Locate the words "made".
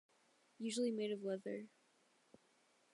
0.89-1.11